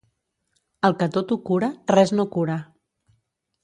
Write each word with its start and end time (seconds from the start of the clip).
El 0.89 0.95
que 1.03 1.09
tot 1.19 1.35
ho 1.35 1.39
cura, 1.51 1.71
res 1.95 2.17
no 2.19 2.29
cura. 2.39 2.61